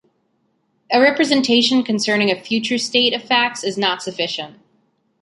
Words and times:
A 0.91 0.99
representation 0.99 1.83
concerning 1.83 2.31
a 2.31 2.41
future 2.41 2.79
state 2.79 3.13
of 3.13 3.21
facts 3.21 3.63
is 3.63 3.77
not 3.77 4.01
sufficient. 4.01 4.55